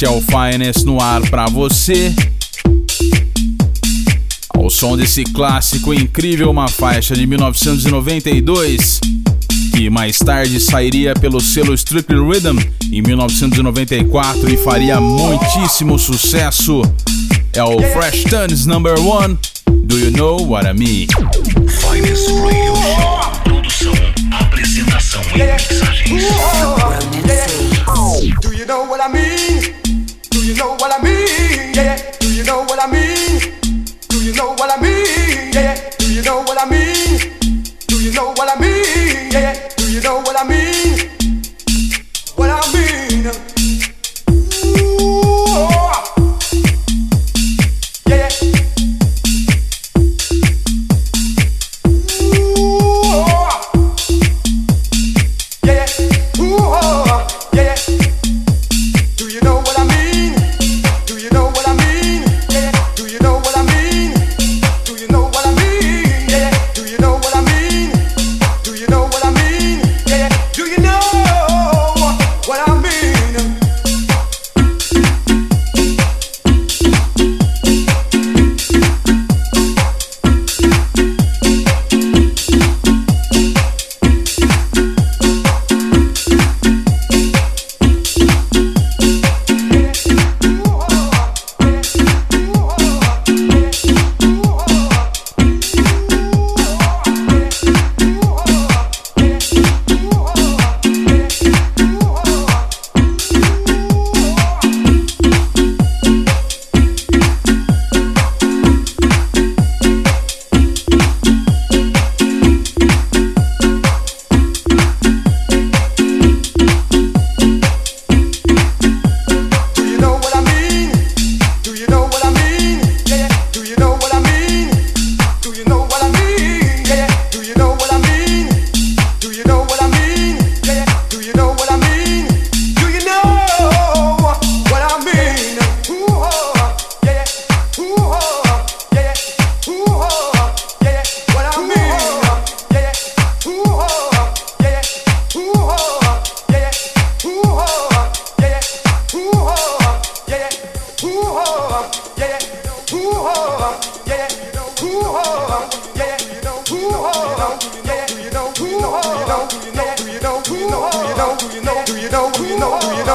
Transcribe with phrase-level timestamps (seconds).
[0.00, 2.14] este é o Finest no ar para você.
[4.56, 8.98] Ao som desse clássico incrível, uma faixa de 1992,
[9.76, 12.58] que mais tarde sairia pelo selo Strictly Rhythm
[12.90, 16.80] em 1994 e faria muitíssimo sucesso.
[17.52, 19.38] É o Fresh Tunes Number One.
[19.84, 21.08] Do you know what I mean?
[21.68, 23.42] Finest Radio Show.
[23.44, 23.92] Produção,
[24.32, 26.24] apresentação e mixagens.
[28.40, 29.79] Do you know what I mean?
[36.50, 37.62] What I mean?
[37.86, 39.09] Do you know what I mean?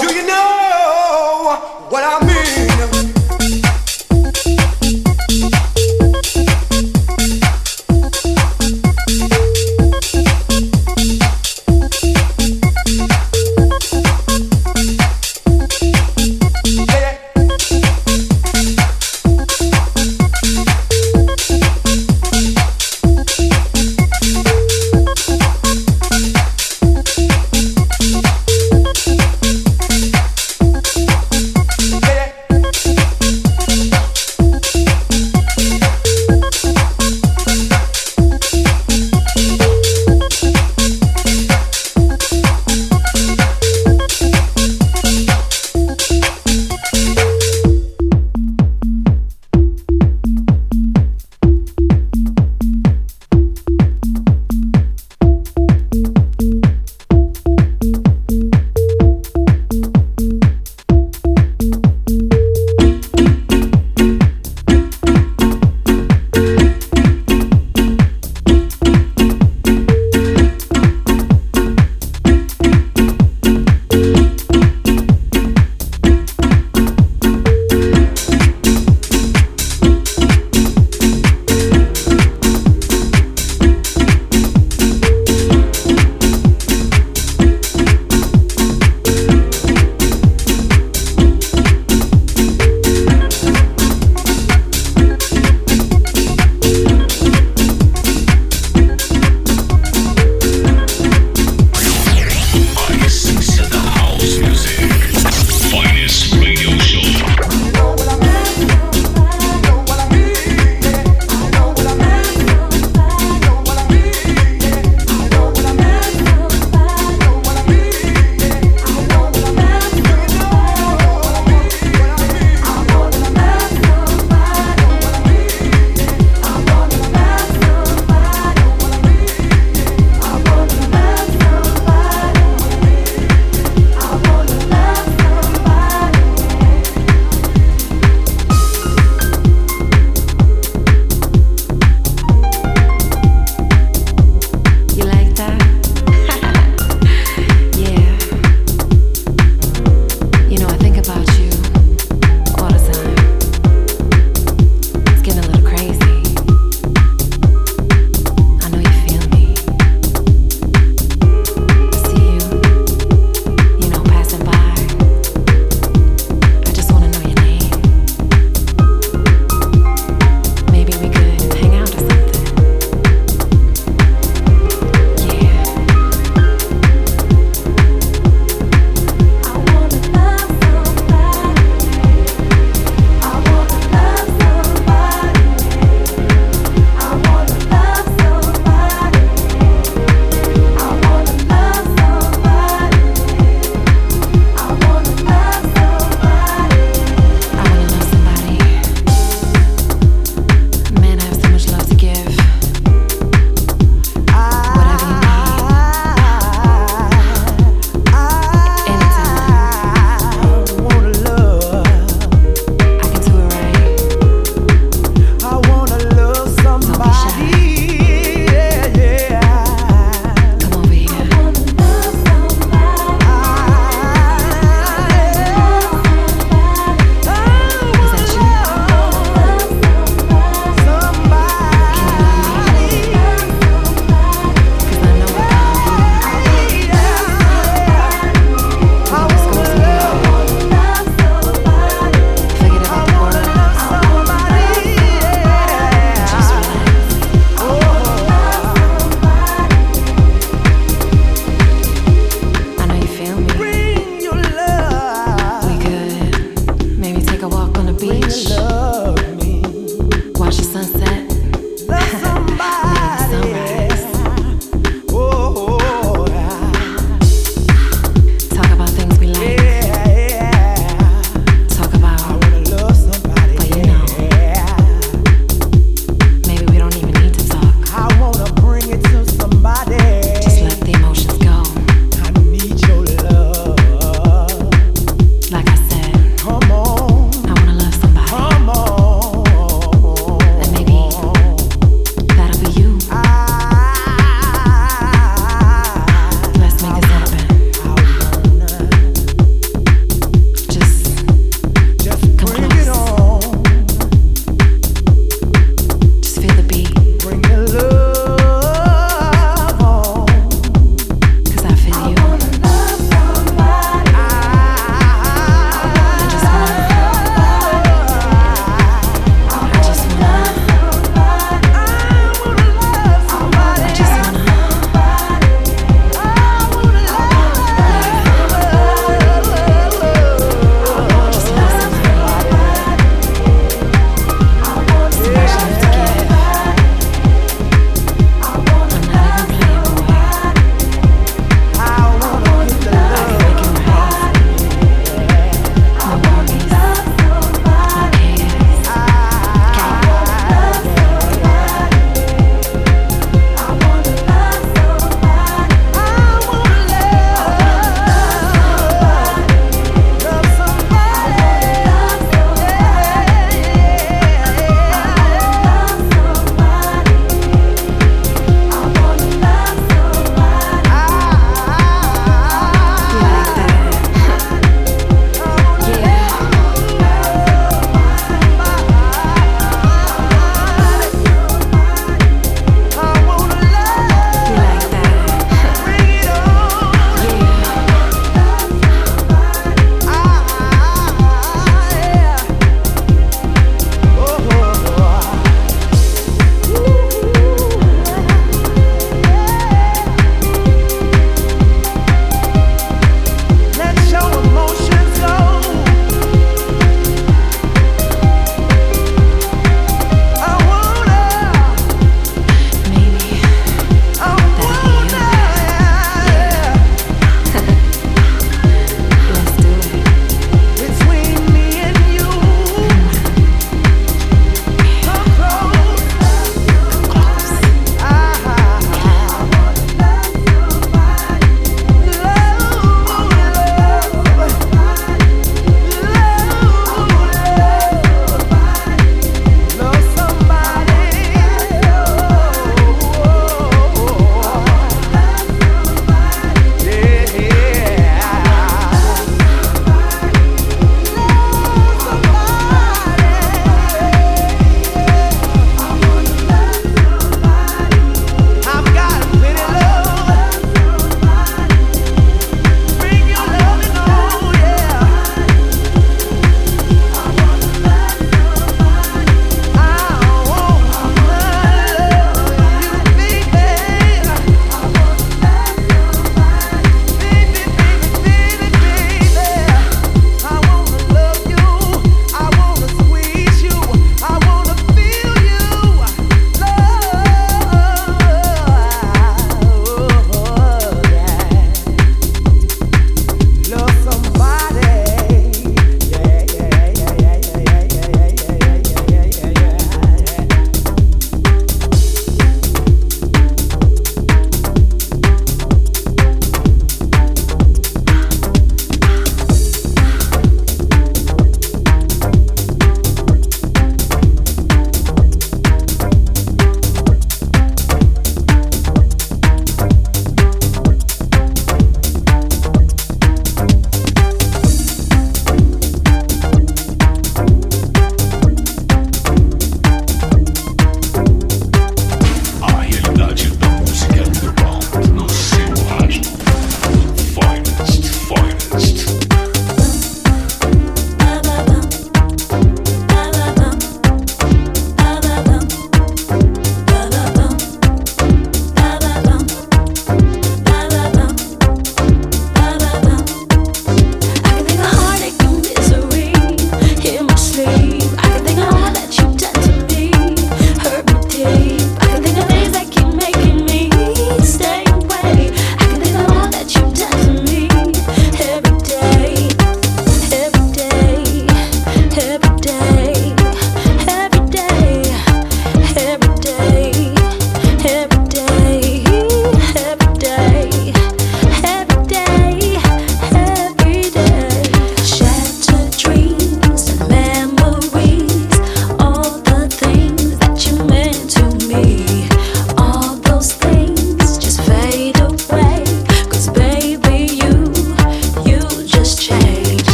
[0.00, 0.39] Do you know?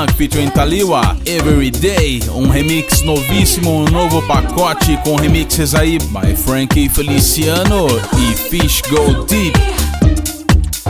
[0.00, 6.88] Funk featuring Taliwa, Everyday, um remix novíssimo, um novo pacote com remixes aí by Frankie
[6.88, 9.58] Feliciano e Fish Go Deep.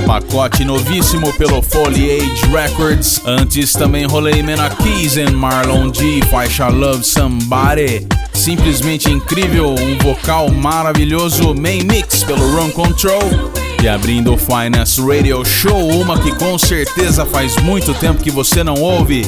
[0.07, 3.21] Pacote novíssimo pelo Foliage Records.
[3.27, 8.07] Antes também rolei Mena Keys e Marlon G, faixa Love Somebody.
[8.33, 13.50] Simplesmente incrível, um vocal maravilhoso, main mix pelo Run Control.
[13.83, 18.63] E abrindo o Finance Radio Show, uma que com certeza faz muito tempo que você
[18.63, 19.25] não ouve.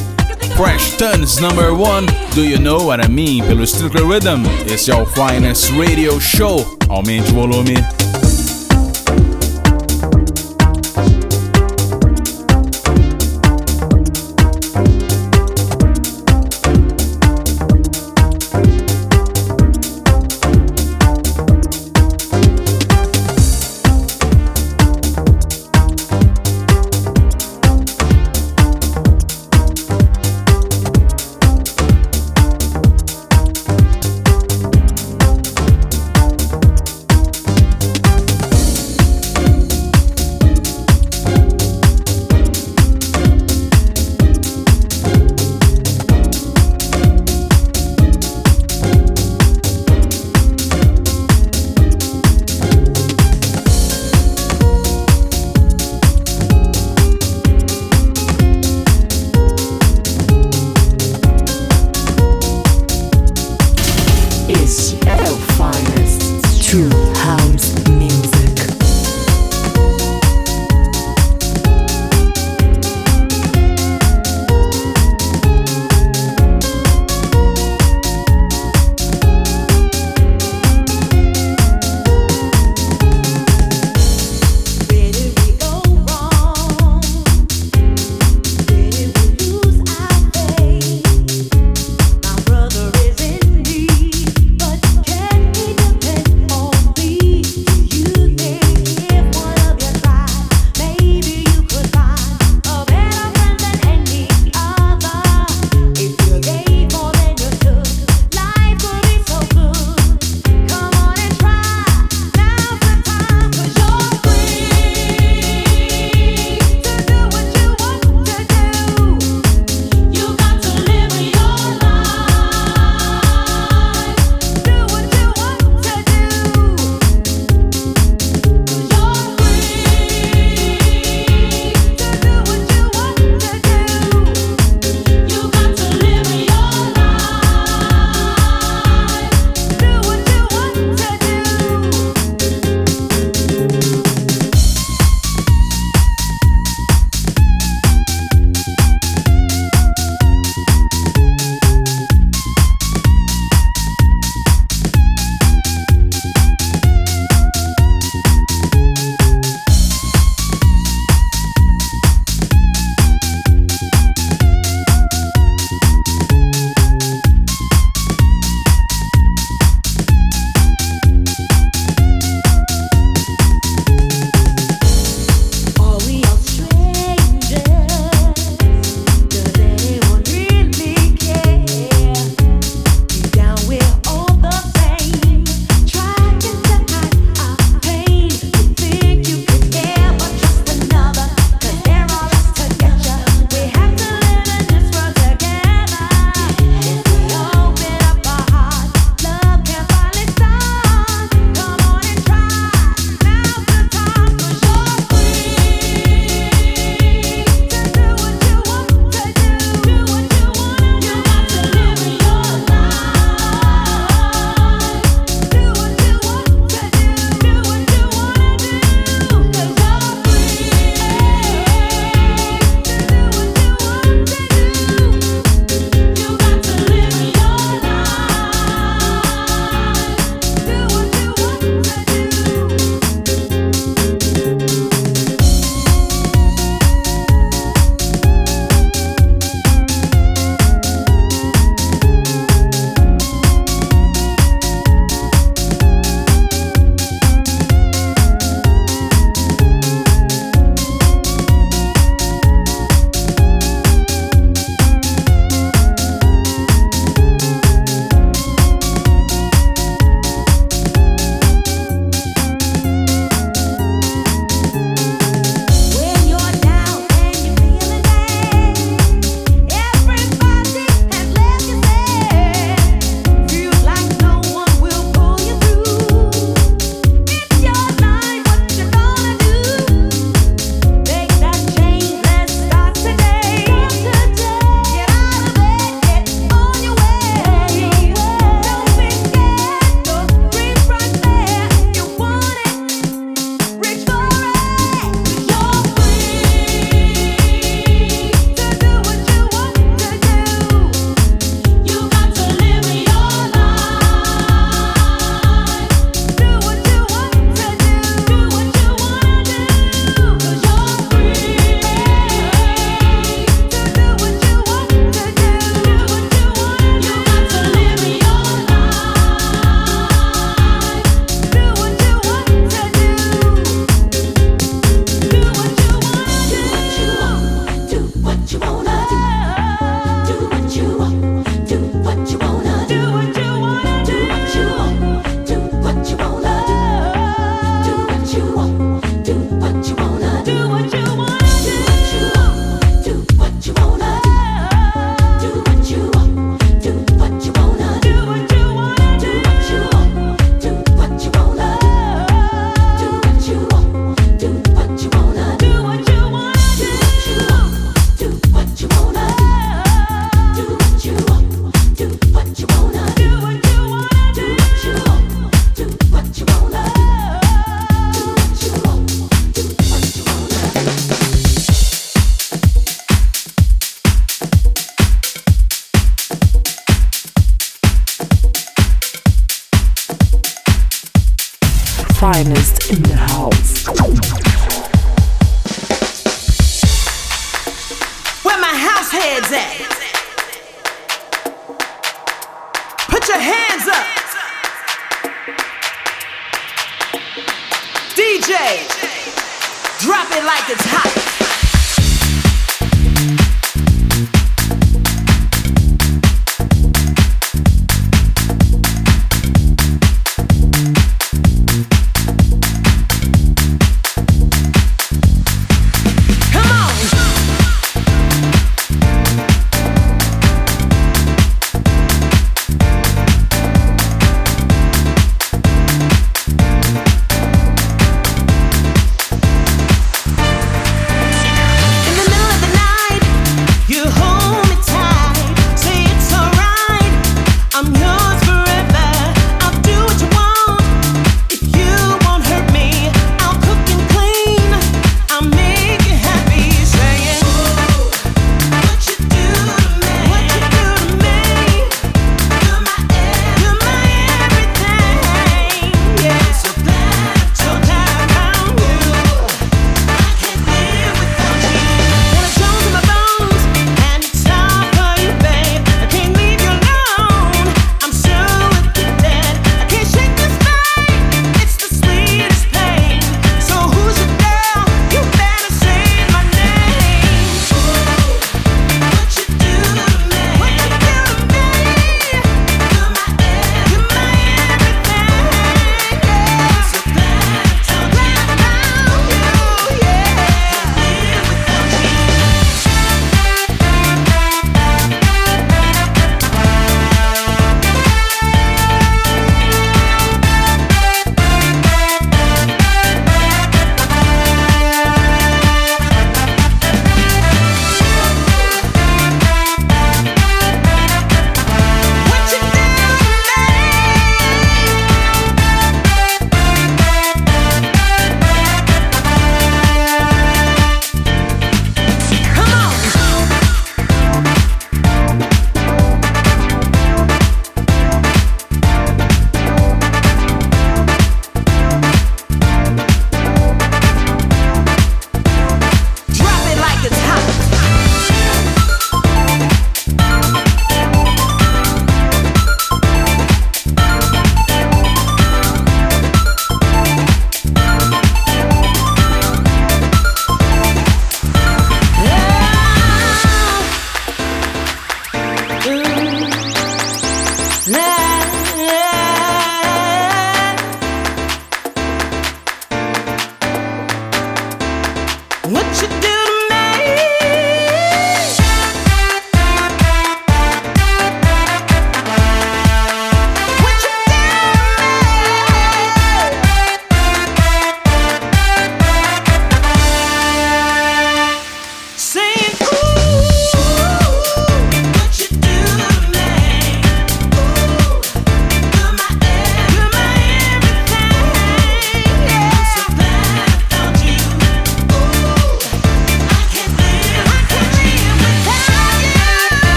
[0.57, 3.47] Fresh Tons Number One, Do You Know What I Mean?
[3.47, 4.43] Pelo Strictly Rhythm.
[4.71, 6.77] Esse é o Finance Radio Show.
[6.89, 8.02] Aumente o volume.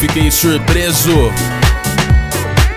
[0.00, 1.30] Fiquei surpreso.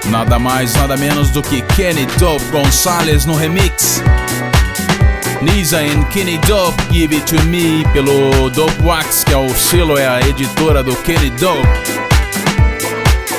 [0.08, 4.04] Nada mais, nada menos do que Kenny Dope Gonzalez no remix.
[5.42, 9.98] Nisa and Kenny Dope Give It To Me pelo Dope Wax, que é o selo,
[9.98, 11.66] é a editora do Kenny Dope.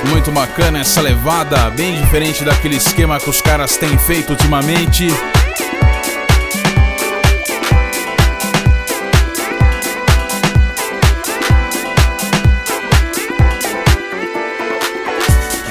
[0.08, 5.08] Muito bacana essa levada, bem diferente daquele esquema que os caras têm feito ultimamente.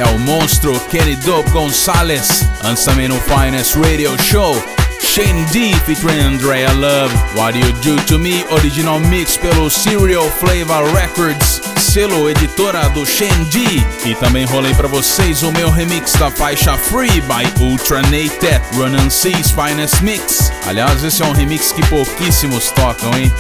[0.03, 2.45] É o monstro Kenny Dope Gonzalez.
[2.63, 4.55] Antes também no Finest Radio Show.
[5.01, 7.13] Shane D featuring Andrea Love.
[7.35, 13.45] What You Do To Me, original mix pelo Serial Flavor Records, selo editora do Shane
[13.45, 13.59] D.
[14.05, 19.09] E também rolei para vocês o meu remix da faixa Free by Ultranated, Run and
[19.09, 20.51] C's Finest Mix.
[20.65, 23.31] Aliás, esse é um remix que pouquíssimos tocam, hein?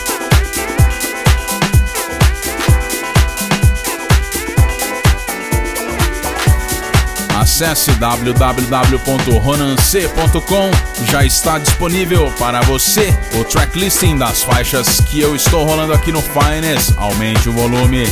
[7.43, 10.71] Acesse www.ronance.com.
[11.11, 16.21] Já está disponível para você o tracklisting das faixas que eu estou rolando aqui no
[16.21, 16.93] Finest.
[16.95, 18.05] Aumente o volume.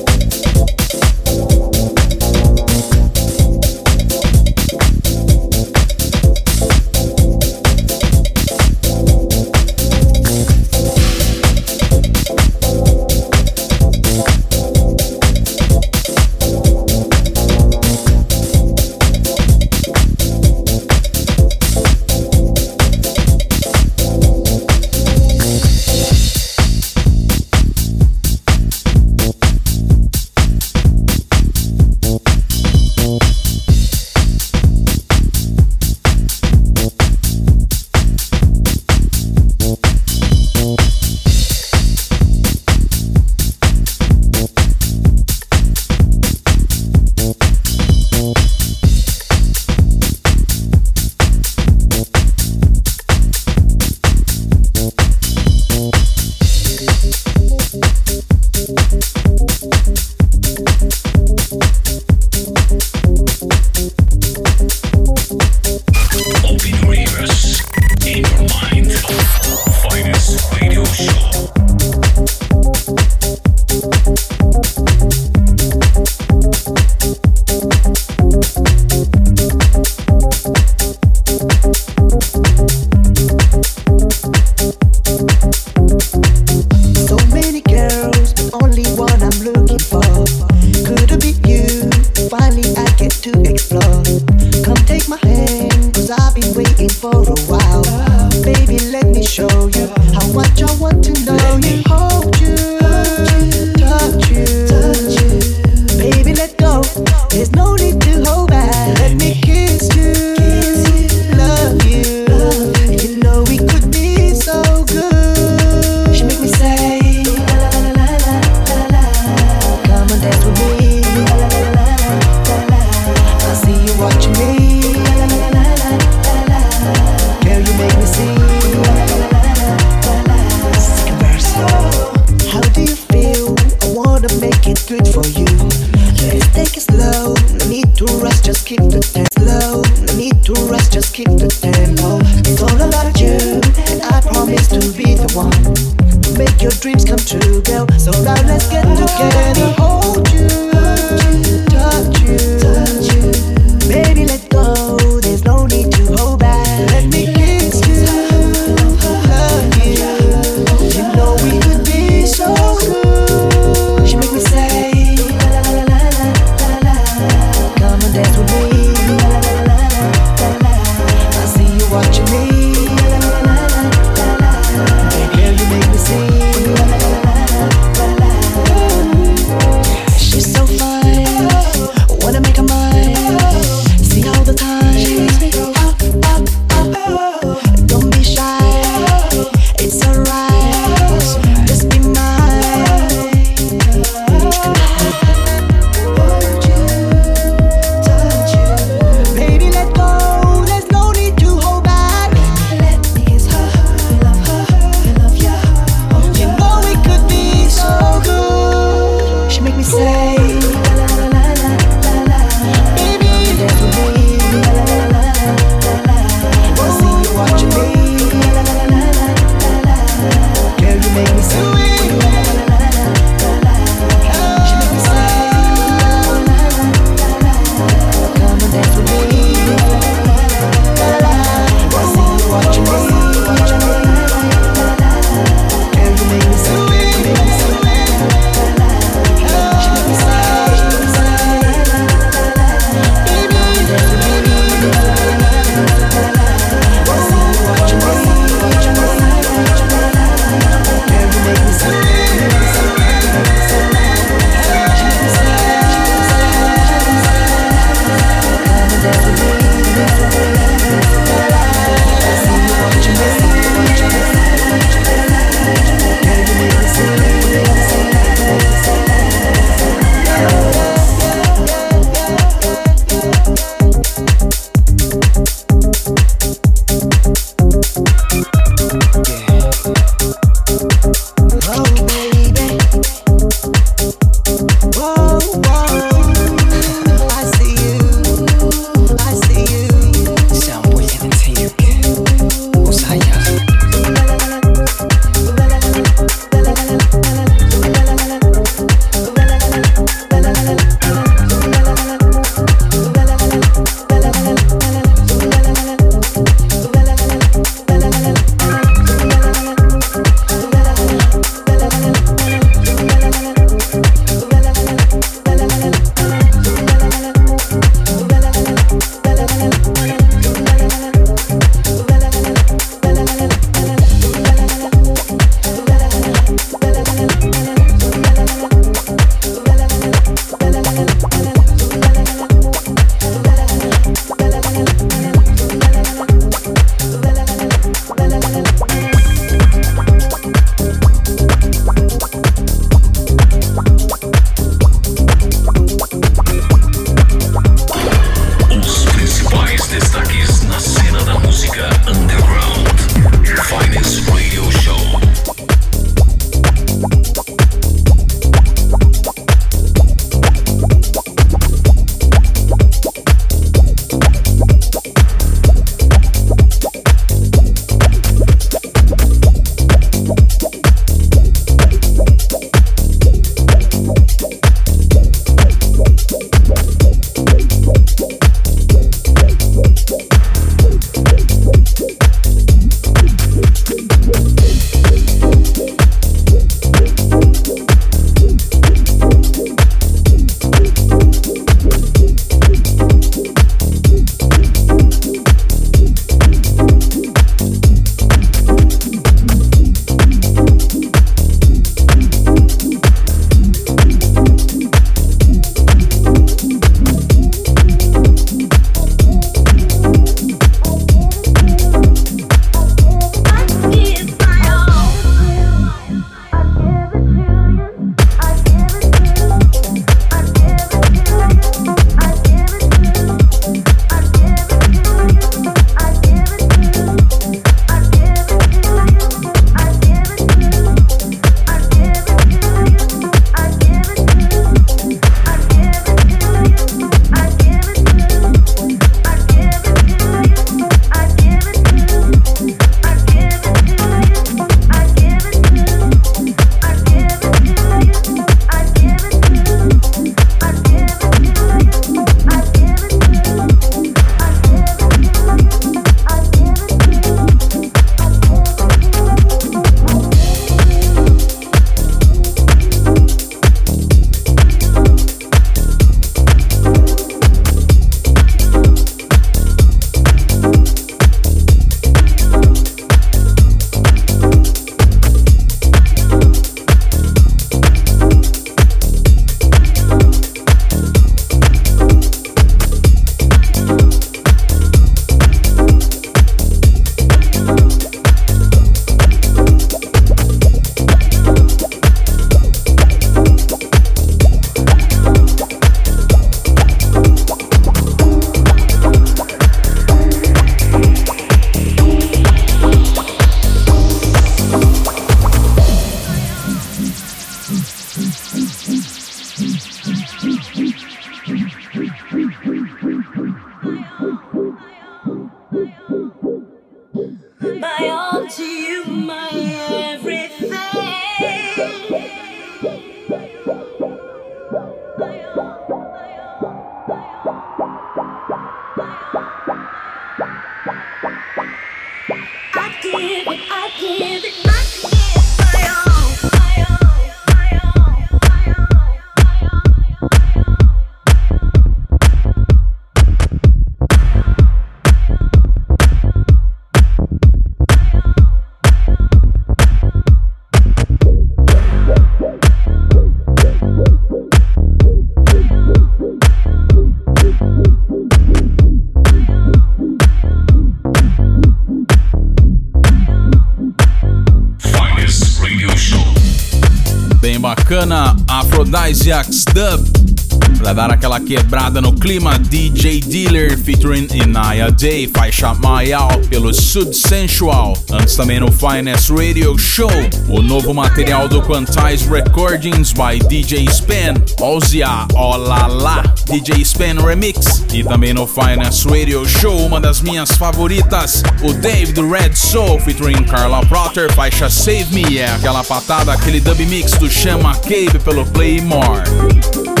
[571.51, 577.93] Quebrada no clima, DJ Dealer featuring Inaya Day, faixa Mayal pelo Sud Sensual.
[578.09, 580.09] Antes também no Finest Radio Show,
[580.47, 587.83] o novo material do Quantize Recordings by DJ Span, Ozia Olala, DJ Span Remix.
[587.91, 592.97] E também no Finest Radio Show, uma das minhas favoritas, o Dave do Red Soul
[593.01, 598.19] featuring Carla Protter, faixa Save Me, é aquela patada, aquele dub mix do Chama Cave
[598.23, 600.00] pelo Playmore.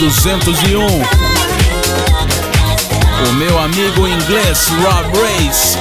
[0.00, 0.80] 201.
[3.28, 5.76] O meu amigo inglês Rob Race.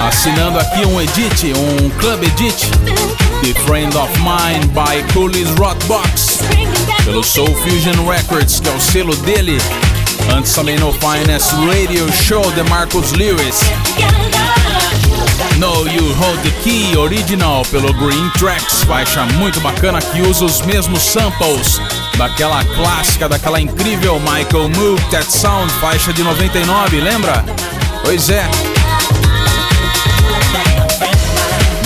[0.00, 2.70] Assinando aqui um edit, um club edit
[3.42, 6.38] The Friend of Mine by Cooley's Rockbox,
[7.04, 9.58] pelo Soul Fusion Records, que é o selo dele.
[10.32, 13.58] Antes também no Finest Radio Show de Marcus Lewis.
[15.58, 20.62] No You Hold the Key original pelo Green Tracks, faixa muito bacana que usa os
[20.62, 21.80] mesmos samples
[22.16, 27.44] daquela clássica, daquela incrível Michael Move That Sound, faixa de 99, lembra?
[28.02, 28.48] Pois é.